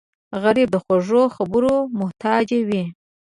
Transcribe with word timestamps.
غریب 0.43 0.69
د 0.71 0.77
خوږو 0.83 1.23
خبرو 1.35 1.75
محتاج 1.99 2.47
وي 2.67 2.83